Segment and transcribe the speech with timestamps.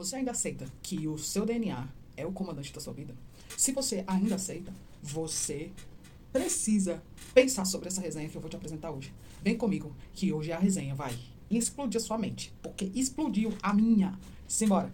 [0.00, 3.14] Você ainda aceita que o seu DNA é o comandante da sua vida?
[3.54, 5.70] Se você ainda aceita, você
[6.32, 7.02] precisa
[7.34, 9.12] pensar sobre essa resenha que eu vou te apresentar hoje.
[9.42, 11.14] Vem comigo, que hoje a resenha vai
[11.50, 14.18] explodir a sua mente, porque explodiu a minha.
[14.48, 14.90] Simbora!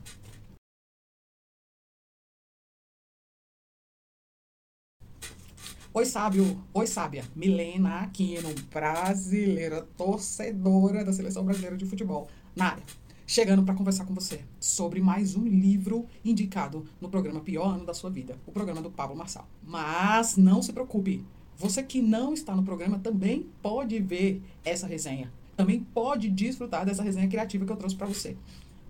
[5.94, 6.64] Oi, sábio.
[6.74, 7.24] Oi, sábia.
[7.36, 12.28] Milena Aquino, brasileira, torcedora da Seleção Brasileira de Futebol.
[12.56, 13.05] Na área.
[13.28, 17.92] Chegando para conversar com você sobre mais um livro indicado no programa Pior Ano da
[17.92, 19.48] Sua Vida, o programa do Pablo Marçal.
[19.66, 21.24] Mas não se preocupe,
[21.58, 25.32] você que não está no programa também pode ver essa resenha.
[25.56, 28.36] Também pode desfrutar dessa resenha criativa que eu trouxe para você.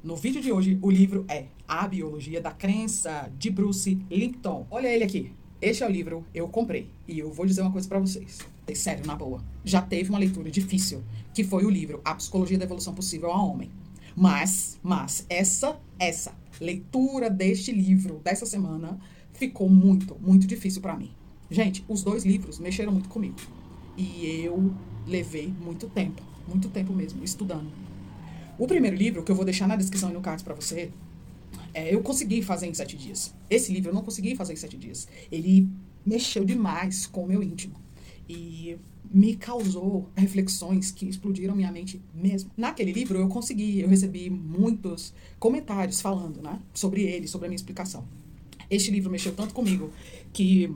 [0.05, 4.67] No vídeo de hoje, o livro é A Biologia da Crença, de Bruce Lipton.
[4.71, 5.33] Olha ele aqui.
[5.63, 8.41] Este é o livro eu comprei e eu vou dizer uma coisa para vocês.
[8.75, 9.43] Sério, na boa.
[9.65, 13.49] Já teve uma leitura difícil, que foi o livro A Psicologia da Evolução Possível ao
[13.49, 13.71] Homem.
[14.17, 18.99] Mas, mas essa, essa leitura deste livro dessa semana
[19.35, 21.11] ficou muito, muito difícil para mim.
[21.51, 23.37] Gente, os dois livros mexeram muito comigo.
[23.97, 24.75] E eu
[25.07, 27.71] levei muito tempo, muito tempo mesmo, estudando.
[28.59, 30.91] O primeiro livro, que eu vou deixar na descrição e no card para você,
[31.75, 33.35] é, eu consegui fazer em sete dias.
[33.51, 35.07] Esse livro eu não consegui fazer em sete dias.
[35.31, 35.69] Ele
[36.05, 37.75] mexeu demais com o meu íntimo.
[38.29, 38.79] E
[39.13, 42.51] me causou reflexões que explodiram minha mente mesmo.
[42.57, 47.57] Naquele livro eu consegui, eu recebi muitos comentários falando, né, sobre ele, sobre a minha
[47.57, 48.05] explicação.
[48.71, 49.91] Este livro mexeu tanto comigo
[50.33, 50.75] que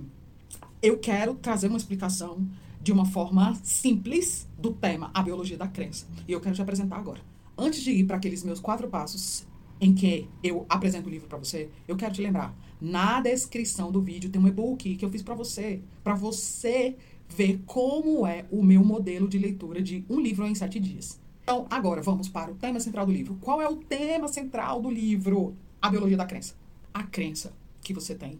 [0.82, 2.46] eu quero trazer uma explicação
[2.82, 6.06] de uma forma simples do tema a biologia da crença.
[6.26, 7.20] E eu quero te apresentar agora.
[7.56, 9.46] Antes de ir para aqueles meus quatro passos
[9.80, 14.00] em que eu apresento o livro para você, eu quero te lembrar, na descrição do
[14.00, 16.96] vídeo tem um e-book que eu fiz para você, para você
[17.30, 21.20] ver como é o meu modelo de leitura de um livro em sete dias.
[21.42, 23.36] Então, agora vamos para o tema central do livro.
[23.40, 25.56] Qual é o tema central do livro?
[25.80, 26.54] A biologia da crença.
[26.92, 28.38] A crença que você tem,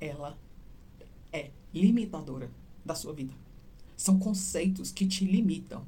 [0.00, 0.38] ela
[1.32, 2.50] é limitadora
[2.84, 3.34] da sua vida.
[3.96, 5.84] São conceitos que te limitam.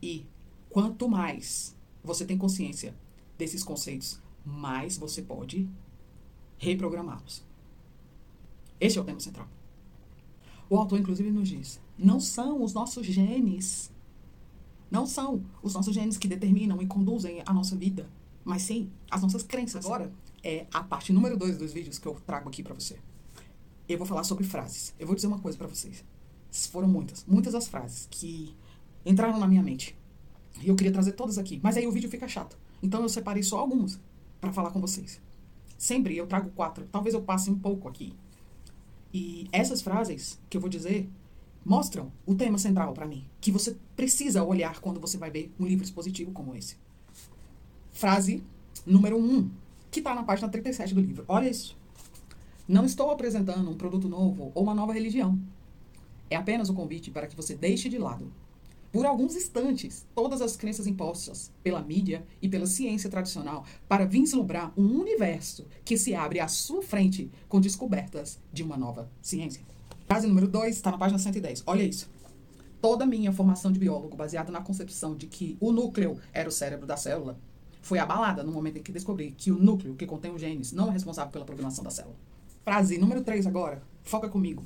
[0.00, 0.24] E
[0.70, 2.94] quanto mais você tem consciência
[3.36, 5.68] desses conceitos, mais você pode
[6.58, 7.44] reprogramá-los.
[8.80, 9.48] Este é o tema central.
[10.72, 13.92] O autor, inclusive, nos diz: não são os nossos genes,
[14.90, 18.08] não são os nossos genes que determinam e conduzem a nossa vida,
[18.44, 19.84] mas sim as nossas crenças.
[19.84, 20.12] Agora,
[20.42, 22.98] é a parte número dois dos vídeos que eu trago aqui para você
[23.88, 24.94] eu vou falar sobre frases.
[24.98, 26.04] Eu vou dizer uma coisa para vocês.
[26.70, 28.54] Foram muitas, muitas as frases que
[29.04, 29.96] entraram na minha mente.
[30.60, 32.58] E eu queria trazer todas aqui, mas aí o vídeo fica chato.
[32.82, 33.98] Então eu separei só algumas
[34.40, 35.20] para falar com vocês.
[35.78, 38.14] Sempre eu trago quatro, talvez eu passe um pouco aqui.
[39.12, 41.08] E essas frases que eu vou dizer
[41.64, 45.66] mostram o tema central para mim, que você precisa olhar quando você vai ver um
[45.66, 46.76] livro expositivo como esse.
[47.92, 48.42] Frase
[48.86, 49.50] número um,
[49.90, 51.24] que está na página 37 do livro.
[51.28, 51.76] Olha isso.
[52.66, 55.38] Não estou apresentando um produto novo ou uma nova religião.
[56.30, 58.32] É apenas um convite para que você deixe de lado,
[58.92, 64.70] por alguns instantes, todas as crenças impostas pela mídia e pela ciência tradicional para vislumbrar
[64.76, 69.62] um universo que se abre à sua frente com descobertas de uma nova ciência.
[70.06, 71.62] Frase número 2 está na página 110.
[71.66, 72.10] Olha isso.
[72.82, 76.86] Toda minha formação de biólogo, baseada na concepção de que o núcleo era o cérebro
[76.86, 77.38] da célula,
[77.80, 80.88] foi abalada no momento em que descobri que o núcleo que contém os genes não
[80.88, 82.16] é responsável pela programação da célula.
[82.62, 83.82] Frase número 3 agora.
[84.02, 84.62] Foca comigo.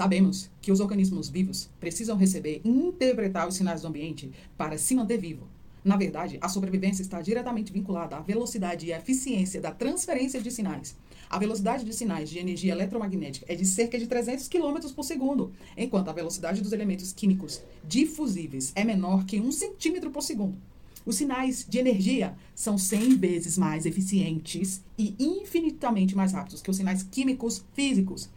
[0.00, 4.94] Sabemos que os organismos vivos precisam receber e interpretar os sinais do ambiente para se
[4.94, 5.46] manter vivo.
[5.84, 10.96] Na verdade, a sobrevivência está diretamente vinculada à velocidade e eficiência da transferência de sinais.
[11.28, 15.52] A velocidade de sinais de energia eletromagnética é de cerca de 300 km por segundo,
[15.76, 20.56] enquanto a velocidade dos elementos químicos difusíveis é menor que 1 centímetro por segundo.
[21.04, 26.76] Os sinais de energia são 100 vezes mais eficientes e infinitamente mais rápidos que os
[26.78, 28.30] sinais químicos físicos.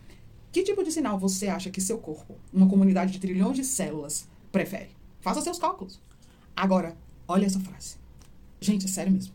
[0.53, 4.29] Que tipo de sinal você acha que seu corpo, uma comunidade de trilhões de células,
[4.51, 4.91] prefere?
[5.19, 5.99] Faça seus cálculos.
[6.55, 6.95] Agora,
[7.27, 7.95] olha essa frase.
[8.61, 9.33] Gente, é sério mesmo.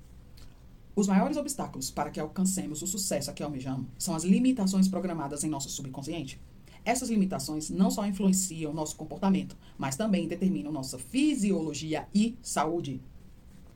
[0.94, 5.42] Os maiores obstáculos para que alcancemos o sucesso a que almejamos são as limitações programadas
[5.42, 6.40] em nosso subconsciente.
[6.84, 13.00] Essas limitações não só influenciam nosso comportamento, mas também determinam nossa fisiologia e saúde.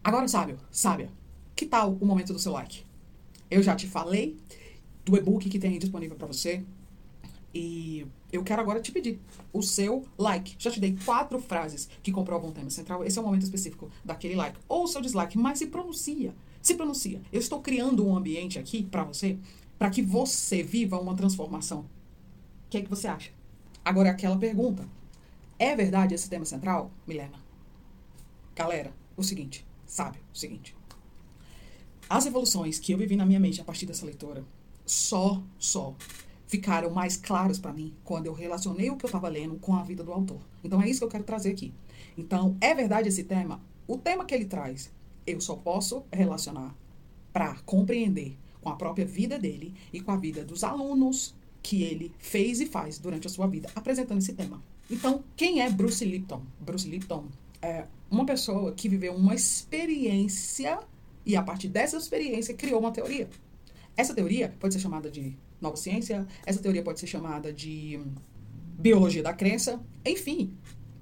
[0.05, 1.11] Agora, sábio, sábia,
[1.56, 2.84] que tal o momento do seu like?
[3.50, 4.38] Eu já te falei
[5.05, 6.64] do e-book que tem disponível para você.
[7.54, 9.20] E eu quero agora te pedir
[9.52, 10.54] o seu like.
[10.58, 13.04] Já te dei quatro frases que comprovam o tema central.
[13.04, 14.58] Esse é o momento específico daquele like.
[14.69, 16.34] Ou seu dislike, mas se pronuncia.
[16.62, 17.20] Se pronuncia.
[17.32, 19.38] Eu estou criando um ambiente aqui para você,
[19.78, 21.81] para que você viva uma transformação.
[21.81, 23.31] O que é que você acha?
[23.84, 24.88] Agora, aquela pergunta.
[25.58, 27.40] É verdade esse tema central, Milena?
[28.56, 30.75] Galera, o seguinte sabe o seguinte.
[32.08, 34.44] As evoluções que eu vivi na minha mente a partir dessa leitura,
[34.87, 35.94] só, só
[36.52, 39.82] ficaram mais claras para mim quando eu relacionei o que eu estava lendo com a
[39.82, 40.43] vida do autor.
[40.62, 41.72] Então é isso que eu quero trazer aqui.
[42.14, 43.58] Então, é verdade esse tema?
[43.88, 44.93] O tema que ele traz,
[45.26, 46.76] eu só posso relacionar
[47.32, 52.12] para compreender com a própria vida dele e com a vida dos alunos que ele
[52.19, 54.62] fez e faz durante a sua vida, apresentando esse tema.
[54.90, 56.43] Então, quem é Bruce Lipton?
[56.60, 57.28] Bruce Lipton
[57.62, 60.81] é uma pessoa que viveu uma experiência
[61.25, 63.31] e a partir dessa experiência criou uma teoria.
[63.96, 68.00] Essa teoria pode ser chamada de nova ciência, essa teoria pode ser chamada de
[68.79, 70.55] biologia da crença, enfim.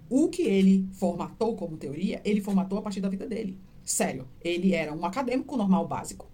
[0.09, 3.59] O que ele formatou como teoria, ele formatou a partir da vida dele.
[3.85, 6.31] Sério, ele era um acadêmico normal básico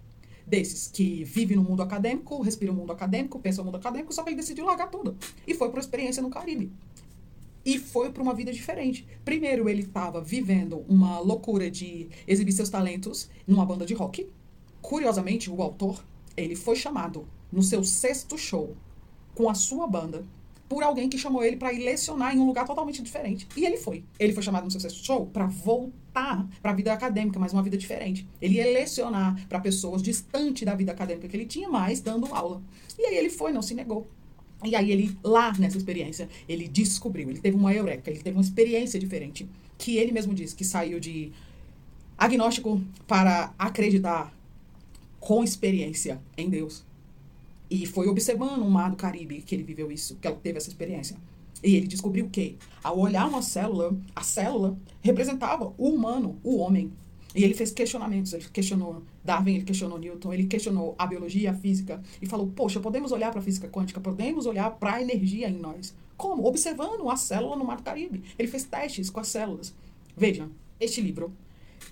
[0.46, 4.22] desses que vive no mundo acadêmico, respira o mundo acadêmico, pensa no mundo acadêmico, só
[4.22, 5.16] que ele decidiu largar tudo.
[5.46, 6.70] E foi para uma experiência no Caribe.
[7.64, 9.04] E foi para uma vida diferente.
[9.24, 14.28] Primeiro, ele estava vivendo uma loucura de exibir seus talentos numa banda de rock.
[14.80, 16.04] Curiosamente, o autor,
[16.36, 18.76] ele foi chamado no seu sexto show
[19.34, 20.24] com a sua banda
[20.68, 23.46] por alguém que chamou ele para ir lecionar em um lugar totalmente diferente.
[23.56, 24.04] E ele foi.
[24.18, 27.62] Ele foi chamado no seu sexto show para voltar para a vida acadêmica, mas uma
[27.62, 28.26] vida diferente.
[28.40, 32.62] Ele ia lecionar para pessoas distante da vida acadêmica que ele tinha, mas dando aula.
[32.98, 34.08] E aí ele foi, não se negou.
[34.64, 38.42] E aí ele, lá nessa experiência, ele descobriu, ele teve uma eureka, ele teve uma
[38.42, 41.30] experiência diferente, que ele mesmo disse que saiu de
[42.16, 44.34] agnóstico para acreditar
[45.20, 46.85] com experiência em Deus.
[47.70, 50.68] E foi observando o mar do Caribe que ele viveu isso, que ele teve essa
[50.68, 51.16] experiência.
[51.62, 56.92] E ele descobriu que, ao olhar uma célula, a célula representava o humano, o homem.
[57.34, 61.54] E ele fez questionamentos, ele questionou Darwin, ele questionou Newton, ele questionou a biologia, a
[61.54, 65.48] física, e falou: Poxa, podemos olhar para a física quântica, podemos olhar para a energia
[65.48, 65.94] em nós.
[66.16, 66.46] Como?
[66.46, 68.22] Observando a célula no Mar do Caribe.
[68.38, 69.74] Ele fez testes com as células.
[70.16, 70.48] Veja,
[70.80, 71.32] este livro,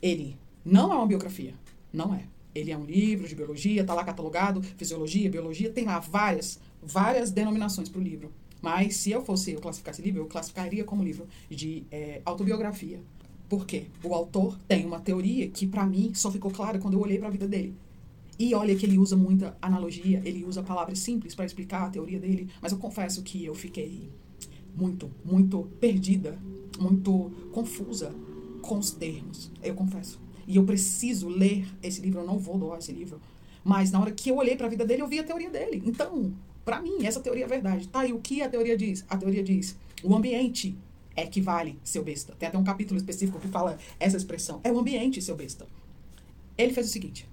[0.00, 1.54] ele não é uma biografia.
[1.92, 2.24] Não é.
[2.54, 7.30] Ele é um livro de biologia, está lá catalogado, fisiologia, biologia, tem lá várias, várias
[7.30, 8.32] denominações para o livro.
[8.62, 13.00] Mas se eu fosse eu classificar esse livro, eu classificaria como livro de é, autobiografia.
[13.48, 13.86] Por quê?
[14.02, 17.28] O autor tem uma teoria que, para mim, só ficou clara quando eu olhei para
[17.28, 17.74] a vida dele.
[18.38, 22.18] E olha que ele usa muita analogia, ele usa palavras simples para explicar a teoria
[22.18, 24.10] dele, mas eu confesso que eu fiquei
[24.74, 26.38] muito, muito perdida,
[26.80, 28.12] muito confusa
[28.60, 29.52] com os termos.
[29.62, 30.23] Eu confesso.
[30.46, 33.20] E eu preciso ler esse livro, eu não vou doar esse livro.
[33.64, 35.82] Mas na hora que eu olhei para a vida dele, eu vi a teoria dele.
[35.86, 36.32] Então,
[36.64, 37.88] para mim, essa teoria é verdade.
[37.88, 39.04] Tá, e o que a teoria diz?
[39.08, 40.76] A teoria diz: o ambiente
[41.16, 42.34] é que vale, seu besta.
[42.38, 44.60] Tem até um capítulo específico que fala essa expressão.
[44.62, 45.66] É o ambiente, seu besta.
[46.58, 47.28] Ele fez o seguinte: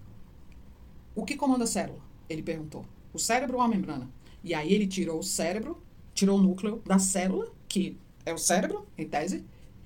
[1.13, 1.99] o que comanda a célula?
[2.29, 2.85] Ele perguntou.
[3.13, 4.09] O cérebro ou a membrana?
[4.41, 5.81] E aí ele tirou o cérebro,
[6.13, 9.43] tirou o núcleo da célula, que é o cérebro, em tese,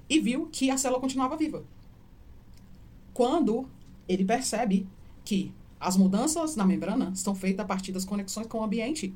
[0.07, 1.63] e viu que a célula continuava viva
[3.16, 3.66] quando
[4.10, 4.86] ele percebe
[5.24, 9.16] que as mudanças na membrana são feitas a partir das conexões com o ambiente.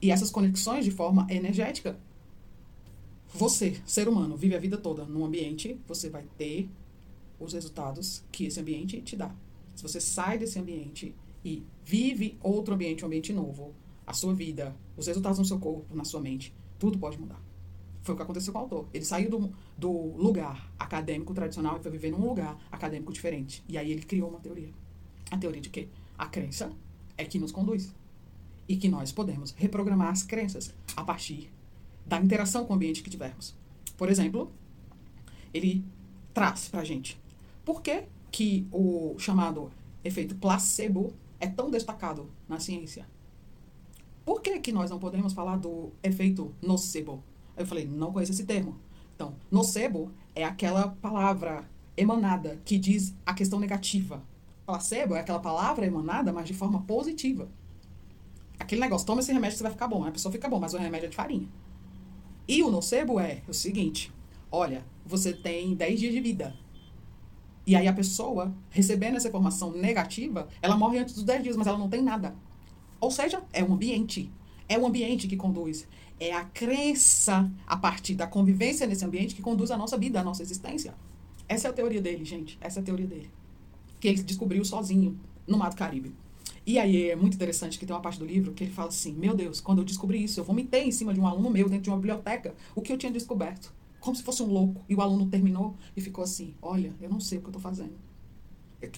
[0.00, 1.98] E essas conexões de forma energética.
[3.34, 6.70] Você, ser humano, vive a vida toda num ambiente, você vai ter
[7.38, 9.34] os resultados que esse ambiente te dá.
[9.74, 13.74] Se você sai desse ambiente e vive outro ambiente, um ambiente novo,
[14.06, 17.42] a sua vida, os resultados no seu corpo, na sua mente, tudo pode mudar.
[18.06, 18.86] Foi o que aconteceu com o autor.
[18.94, 23.64] Ele saiu do, do lugar acadêmico tradicional e foi viver num lugar acadêmico diferente.
[23.68, 24.70] E aí ele criou uma teoria.
[25.28, 26.70] A teoria de que a crença
[27.18, 27.92] é que nos conduz.
[28.68, 31.50] E que nós podemos reprogramar as crenças a partir
[32.06, 33.56] da interação com o ambiente que tivermos.
[33.96, 34.52] Por exemplo,
[35.52, 35.84] ele
[36.32, 37.20] traz pra gente
[37.64, 39.72] por que, que o chamado
[40.04, 43.04] efeito placebo é tão destacado na ciência.
[44.24, 47.24] Por que, que nós não podemos falar do efeito nocebo?
[47.56, 48.76] Eu falei, não conheço esse termo.
[49.14, 51.64] Então, nocebo é aquela palavra
[51.96, 54.22] emanada que diz a questão negativa.
[54.66, 57.48] Placebo é aquela palavra emanada, mas de forma positiva.
[58.58, 60.04] Aquele negócio, toma esse remédio você vai ficar bom.
[60.04, 61.48] A pessoa fica bom, mas o remédio é de farinha.
[62.48, 64.12] E o nocebo é o seguinte:
[64.50, 66.54] olha, você tem 10 dias de vida.
[67.66, 71.66] E aí a pessoa, recebendo essa informação negativa, ela morre antes dos 10 dias, mas
[71.66, 72.34] ela não tem nada.
[73.00, 74.30] Ou seja, é um ambiente.
[74.68, 75.86] É o ambiente que conduz.
[76.18, 80.24] É a crença a partir da convivência nesse ambiente que conduz a nossa vida, a
[80.24, 80.94] nossa existência.
[81.48, 82.58] Essa é a teoria dele, gente.
[82.60, 83.30] Essa é a teoria dele.
[84.00, 86.14] Que ele descobriu sozinho no Mato Caribe.
[86.66, 89.12] E aí é muito interessante que tem uma parte do livro que ele fala assim:
[89.12, 91.84] Meu Deus, quando eu descobri isso, eu vomitei em cima de um aluno meu dentro
[91.84, 93.72] de uma biblioteca o que eu tinha descoberto.
[94.00, 94.84] Como se fosse um louco.
[94.88, 97.62] E o aluno terminou e ficou assim: Olha, eu não sei o que eu estou
[97.62, 97.94] fazendo.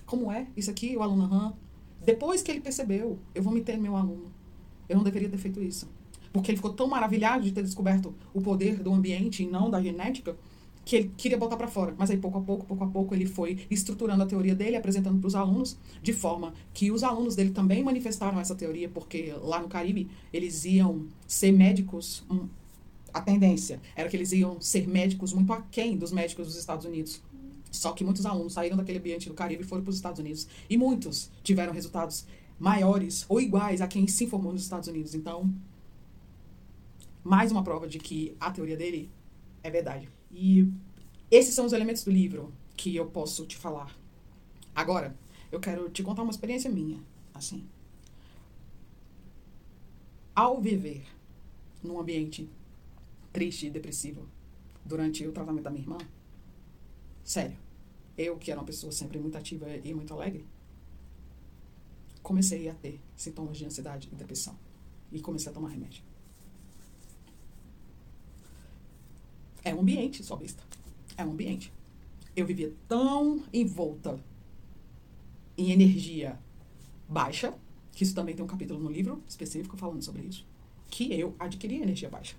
[0.07, 0.47] Como é?
[0.57, 0.97] Isso aqui?
[0.97, 1.57] O aluno.
[2.05, 4.33] Depois que ele percebeu, eu vomitei no meu aluno.
[4.89, 5.89] Eu não deveria ter feito isso
[6.33, 9.81] porque ele ficou tão maravilhado de ter descoberto o poder do ambiente e não da
[9.81, 10.37] genética,
[10.85, 11.95] que ele queria botar para fora.
[11.99, 15.19] Mas aí, pouco a pouco, pouco a pouco, ele foi estruturando a teoria dele, apresentando
[15.19, 19.61] para os alunos, de forma que os alunos dele também manifestaram essa teoria, porque lá
[19.61, 22.25] no Caribe eles iam ser médicos.
[22.31, 22.49] Um,
[23.13, 27.23] a tendência era que eles iam ser médicos muito aquém dos médicos dos Estados Unidos.
[27.71, 30.47] Só que muitos alunos saíram daquele ambiente do Caribe e foram para os Estados Unidos.
[30.71, 32.25] E muitos tiveram resultados
[32.59, 35.15] maiores ou iguais a quem se formou nos Estados Unidos.
[35.15, 35.53] Então,
[37.23, 39.11] mais uma prova de que a teoria dele
[39.63, 40.09] é verdade.
[40.31, 40.71] E
[41.31, 43.97] esses são os elementos do livro que eu posso te falar.
[44.75, 45.17] Agora,
[45.51, 47.01] eu quero te contar uma experiência minha,
[47.35, 47.65] assim.
[50.35, 51.05] Ao viver
[51.83, 52.49] num ambiente
[53.33, 54.27] triste e depressivo
[54.85, 55.99] durante o tratamento da minha irmã,
[57.25, 57.57] sério,
[58.17, 60.45] eu que era uma pessoa sempre muito ativa e muito alegre,
[62.29, 64.55] comecei a ter sintomas de ansiedade e depressão
[65.11, 66.03] e comecei a tomar remédio.
[69.65, 70.63] É um ambiente, só vista.
[71.17, 71.73] É um ambiente.
[72.37, 74.23] Eu vivia tão envolta
[75.57, 76.39] em energia
[77.09, 77.55] baixa,
[77.93, 80.47] que isso também tem um capítulo no livro específico falando sobre isso,
[80.91, 82.37] que eu adquiri energia baixa.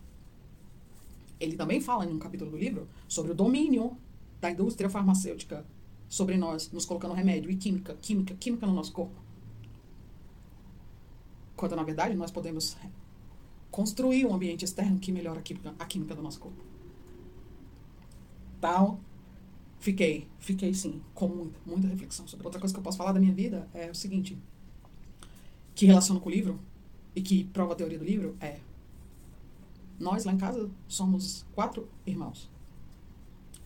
[1.39, 3.97] Ele também fala em um capítulo do livro sobre o domínio
[4.39, 5.65] da indústria farmacêutica
[6.07, 9.28] sobre nós, nos colocando remédio e química, química, química no nosso corpo.
[11.59, 12.77] Quando, na verdade, nós podemos
[13.69, 16.63] construir um ambiente externo que melhora a química, a química do nosso corpo
[18.61, 18.97] tal.
[19.77, 22.45] Fiquei, fiquei sim, com muita, muita reflexão sobre.
[22.45, 24.37] Outra coisa que eu posso falar da minha vida é o seguinte,
[25.75, 26.57] que relaciona com o livro
[27.13, 28.59] e que prova a teoria do livro é
[29.99, 32.49] nós lá em casa somos quatro irmãos.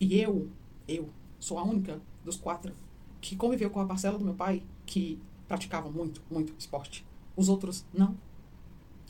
[0.00, 0.48] E eu,
[0.88, 2.74] eu sou a única dos quatro
[3.20, 7.06] que conviveu com a parcela do meu pai que praticava muito, muito esporte.
[7.36, 8.16] Os outros não.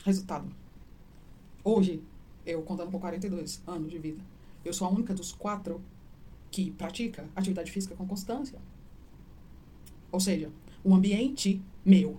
[0.03, 0.47] Resultado.
[1.63, 2.01] Hoje,
[2.45, 4.23] eu contando com 42 anos de vida,
[4.63, 5.81] eu sou a única dos quatro
[6.51, 8.59] que pratica atividade física com constância.
[10.11, 10.51] Ou seja,
[10.83, 12.17] o ambiente meu,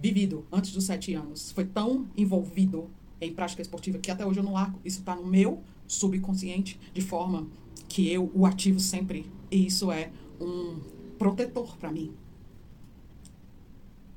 [0.00, 4.44] vivido antes dos sete anos, foi tão envolvido em prática esportiva que até hoje eu
[4.44, 4.78] não largo.
[4.84, 7.46] Isso está no meu subconsciente, de forma
[7.88, 9.30] que eu o ativo sempre.
[9.50, 10.80] E isso é um
[11.18, 12.12] protetor para mim,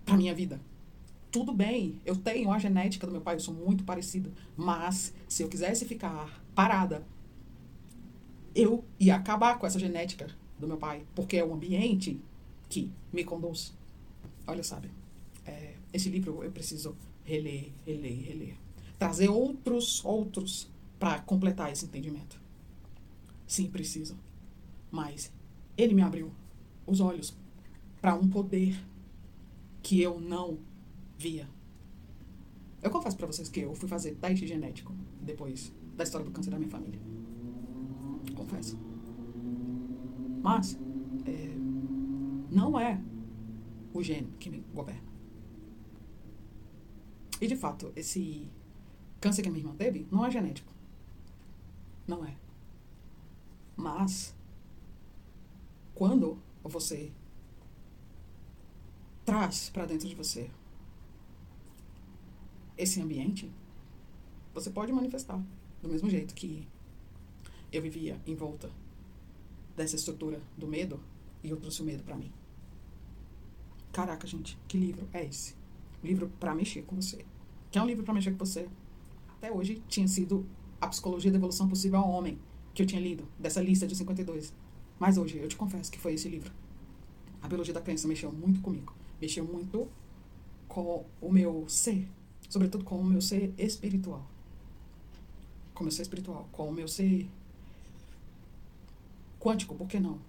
[0.03, 0.60] para minha vida.
[1.36, 5.44] Tudo bem, eu tenho a genética do meu pai, eu sou muito parecida, mas se
[5.44, 7.06] eu quisesse ficar parada
[8.56, 12.22] eu ia acabar com essa genética do meu pai, porque é o ambiente
[12.70, 13.77] que me conduz.
[14.48, 14.89] Olha, sabe,
[15.46, 18.58] é, esse livro eu preciso reler, reler, reler.
[18.98, 22.39] Trazer outros, outros para completar esse entendimento.
[23.46, 24.18] Sim, preciso.
[24.89, 25.34] Mas
[25.77, 26.32] ele me abriu
[26.88, 27.36] os olhos
[28.00, 28.82] para um poder
[29.84, 30.60] que eu não
[31.18, 31.48] via.
[32.82, 36.52] Eu confesso para vocês que eu fui fazer teste genético depois da história do câncer
[36.52, 37.00] da minha família
[38.36, 38.78] confesso.
[40.42, 40.78] Mas
[41.26, 41.56] é,
[42.52, 43.02] não é
[43.94, 45.04] o gênio que me governa.
[47.42, 48.50] E de fato, esse
[49.20, 50.72] câncer que a minha irmã teve não é genético.
[52.08, 52.36] Não é.
[53.76, 54.36] Mas
[55.94, 57.12] quando você
[59.26, 60.50] traz para dentro de você
[62.77, 63.51] esse ambiente,
[64.53, 65.41] você pode manifestar
[65.82, 66.67] do mesmo jeito que
[67.72, 68.70] eu vivia em volta
[69.75, 71.00] dessa estrutura do medo
[71.44, 72.32] e eu trouxe o medo para mim.
[73.91, 75.55] Caraca, gente, que livro é esse?
[76.03, 77.25] Livro para mexer com você.
[77.72, 78.67] Que é um livro para mexer com você.
[79.29, 80.46] Até hoje tinha sido
[80.79, 82.39] A Psicologia da Evolução Possível ao Homem,
[82.74, 84.53] que eu tinha lido, dessa lista de 52.
[85.00, 86.51] Mas hoje, eu te confesso que foi esse livro.
[87.41, 88.94] A Biologia da Crença mexeu muito comigo.
[89.22, 89.88] Mexeu muito
[90.67, 92.10] com o meu ser.
[92.50, 94.25] Sobretudo com o meu ser espiritual.
[95.74, 96.48] Com o meu ser espiritual.
[96.52, 97.28] Com o meu ser
[99.40, 100.20] quântico, por que não?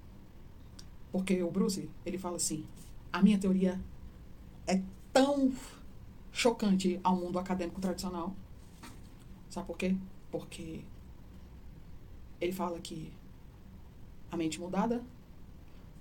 [1.10, 2.66] Porque o Bruce, ele fala assim,
[3.12, 3.80] a minha teoria
[4.66, 4.82] é
[5.12, 5.52] tão
[6.30, 8.34] chocante ao mundo acadêmico tradicional.
[9.48, 9.96] Sabe por quê?
[10.30, 10.84] Porque
[12.38, 13.10] ele fala que
[14.30, 15.02] a mente mudada,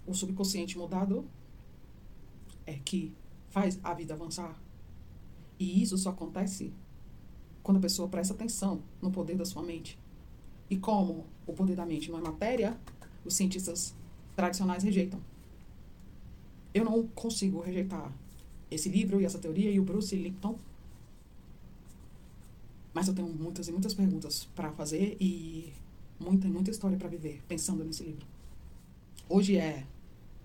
[0.06, 1.26] o subconsciente mudado,
[2.66, 3.16] é que
[3.50, 4.60] faz a vida avançar.
[5.60, 6.74] E isso só acontece
[7.64, 9.98] quando a pessoa presta atenção no poder da sua mente.
[10.70, 12.78] E como o poder da mente não é matéria,
[13.24, 13.96] os cientistas
[14.36, 15.20] tradicionais rejeitam.
[16.74, 18.12] Eu não consigo rejeitar
[18.70, 20.58] esse livro e essa teoria e o Bruce Lipton.
[22.94, 25.74] Mas eu tenho muitas e muitas perguntas para fazer e
[26.20, 28.26] muita, muita história para viver pensando nesse livro.
[29.28, 29.86] Hoje é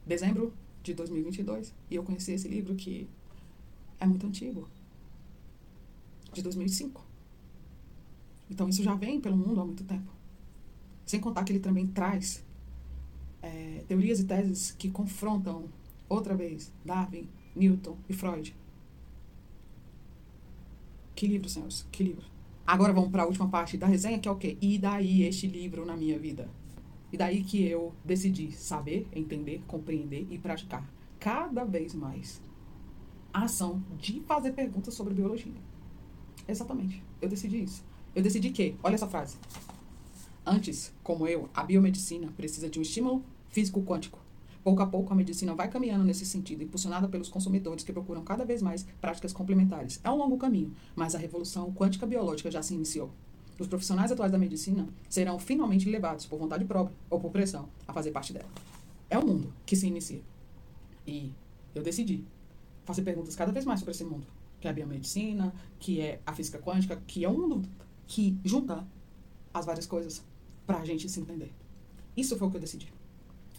[0.07, 0.52] dezembro
[0.83, 3.09] de 2022 e eu conheci esse livro que
[3.99, 4.67] é muito antigo
[6.33, 7.05] de 2005.
[8.51, 10.11] Então isso já vem pelo mundo há muito tempo.
[11.07, 12.45] Sem contar que ele também traz
[13.43, 15.69] é, teorias e teses que confrontam,
[16.09, 18.55] outra vez, Darwin, Newton e Freud.
[21.15, 21.87] Que livro, senhores?
[21.93, 22.25] Que livro.
[22.67, 24.57] Agora vamos para a última parte da resenha, que é o quê?
[24.61, 26.49] E daí este livro na minha vida?
[27.13, 32.41] E daí que eu decidi saber, entender, compreender e praticar cada vez mais
[33.33, 35.53] a ação de fazer perguntas sobre biologia.
[36.47, 37.03] Exatamente.
[37.21, 37.83] Eu decidi isso.
[38.15, 39.37] Eu decidi que, olha essa frase.
[40.45, 44.19] Antes, como eu, a biomedicina precisa de um estímulo físico quântico.
[44.63, 48.45] Pouco a pouco, a medicina vai caminhando nesse sentido, impulsionada pelos consumidores que procuram cada
[48.45, 50.01] vez mais práticas complementares.
[50.05, 53.11] É um longo caminho, mas a revolução quântica biológica já se iniciou.
[53.59, 57.93] Os profissionais atuais da medicina serão finalmente levados, por vontade própria ou por pressão, a
[57.93, 58.49] fazer parte dela.
[59.09, 60.23] É o mundo que se inicia.
[61.07, 61.33] E
[61.75, 62.25] eu decidi
[62.85, 64.27] fazer perguntas cada vez mais sobre esse mundo,
[64.61, 67.69] que é a biomedicina, que é a física quântica, que é um mundo
[68.07, 68.87] que junta
[69.52, 70.25] as várias coisas
[70.67, 71.52] para a gente se entender.
[72.17, 72.93] Isso foi o que eu decidi.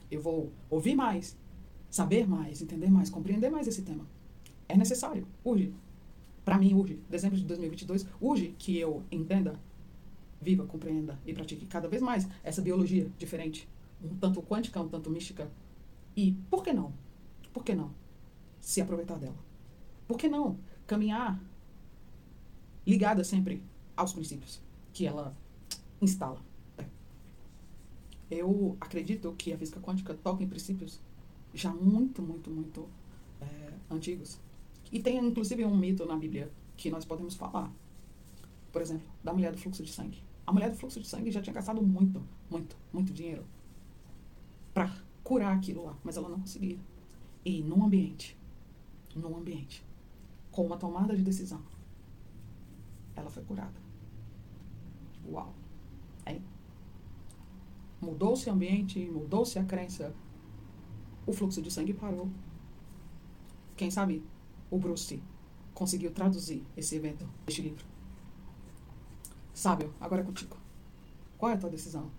[0.10, 1.38] Eu vou ouvir mais,
[1.90, 4.06] saber mais, entender mais, compreender mais esse tema.
[4.68, 5.74] É necessário, urge.
[6.46, 7.00] Para mim, urge.
[7.10, 9.60] Dezembro de 2022, urge que eu entenda,
[10.42, 13.68] viva, compreenda e pratique cada vez mais essa biologia diferente,
[14.04, 15.50] um tanto quântica, um tanto mística.
[16.16, 16.94] E por que não?
[17.54, 17.92] Por que não
[18.60, 19.38] se aproveitar dela?
[20.08, 20.58] Por que não
[20.92, 21.42] caminhar
[22.86, 23.64] ligada sempre
[23.96, 25.34] aos princípios que ela
[26.02, 26.42] instala?
[28.30, 31.00] Eu acredito que a física quântica toca em princípios
[31.54, 32.90] já muito, muito, muito
[33.40, 34.38] é, antigos.
[34.92, 37.72] E tem inclusive um mito na Bíblia que nós podemos falar.
[38.70, 40.22] Por exemplo, da mulher do fluxo de sangue.
[40.46, 43.46] A mulher do fluxo de sangue já tinha gastado muito, muito, muito dinheiro
[44.74, 44.94] para
[45.24, 46.80] curar aquilo lá, mas ela não conseguia.
[47.46, 48.38] E num ambiente,
[49.16, 49.84] num ambiente,
[50.52, 51.62] com uma tomada de decisão,
[53.16, 53.80] ela foi curada.
[55.30, 55.54] Uau!
[56.26, 56.44] Hein?
[58.02, 60.14] Mudou-se o ambiente, mudou-se a crença,
[61.26, 62.30] o fluxo de sangue parou.
[63.78, 64.24] Quem sabe
[64.70, 65.22] o Bruce
[65.74, 67.86] conseguiu traduzir esse evento neste livro.
[69.54, 70.58] Sábio, agora é contigo.
[71.38, 72.10] Qual é a tua decisão?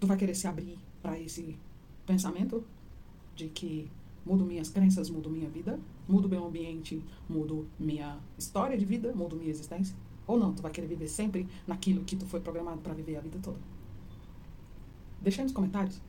[0.00, 1.58] Tu vai querer se abrir para esse
[2.06, 2.64] pensamento
[3.34, 3.90] de que
[4.24, 9.36] mudo minhas crenças, mudo minha vida, mudo meu ambiente, mudo minha história de vida, mudo
[9.36, 9.96] minha existência?
[10.26, 13.20] Ou não, tu vai querer viver sempre naquilo que tu foi programado para viver a
[13.20, 13.58] vida toda?
[15.20, 16.00] Deixa aí nos comentários.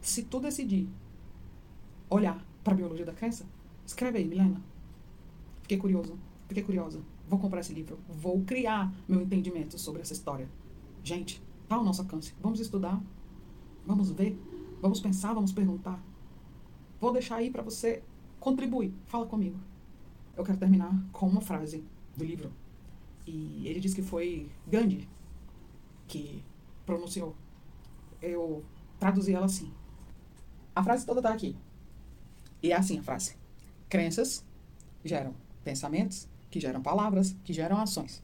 [0.00, 0.88] Se tu decidir
[2.08, 3.46] olhar para a biologia da crença,
[3.86, 4.60] escreve aí, Milena.
[5.62, 7.00] Fiquei curioso, fiquei curiosa.
[7.28, 10.48] Vou comprar esse livro, vou criar meu entendimento sobre essa história.
[11.04, 12.34] Gente, tá ao nosso alcance.
[12.40, 13.02] Vamos estudar,
[13.86, 14.38] vamos ver,
[14.80, 16.02] vamos pensar, vamos perguntar.
[17.00, 18.02] Vou deixar aí para você
[18.40, 18.92] contribuir.
[19.06, 19.58] Fala comigo.
[20.36, 21.84] Eu quero terminar com uma frase
[22.16, 22.52] do livro.
[23.26, 25.08] E ele diz que foi Gandhi
[26.06, 26.42] que
[26.86, 27.36] pronunciou.
[28.20, 28.64] Eu
[28.98, 29.72] traduzi ela assim.
[30.74, 31.56] A frase toda está aqui.
[32.62, 33.36] E é assim a frase:
[33.88, 34.44] Crenças
[35.04, 38.22] geram pensamentos, que geram palavras, que geram ações.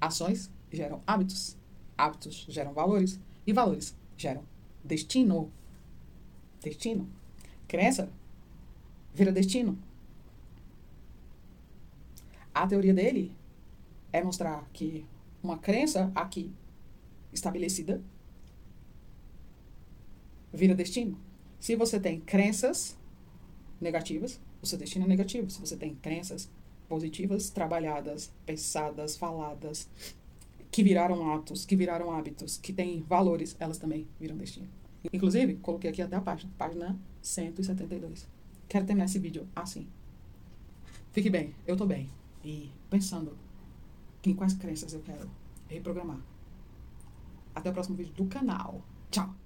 [0.00, 1.56] Ações geram hábitos.
[1.96, 3.20] Hábitos geram valores.
[3.46, 4.42] E valores geram
[4.82, 5.52] destino.
[6.60, 7.08] Destino
[7.68, 8.10] Crença
[9.14, 9.78] vira destino.
[12.54, 13.32] A teoria dele
[14.12, 15.04] é mostrar que
[15.42, 16.52] uma crença aqui
[17.32, 18.02] estabelecida
[20.52, 21.18] vira destino.
[21.58, 22.96] Se você tem crenças
[23.80, 25.50] negativas, o seu destino é negativo.
[25.50, 26.50] Se você tem crenças
[26.88, 29.88] positivas, trabalhadas, pensadas, faladas,
[30.70, 34.68] que viraram atos, que viraram hábitos, que têm valores, elas também viram destino.
[35.12, 38.28] Inclusive, coloquei aqui até a página, página 172.
[38.68, 39.88] Quero terminar esse vídeo assim.
[41.12, 42.10] Fique bem, eu tô bem.
[42.44, 43.36] E pensando
[44.24, 45.30] em quais crenças eu quero
[45.68, 46.20] reprogramar.
[47.54, 48.82] Até o próximo vídeo do canal.
[49.10, 49.45] Tchau!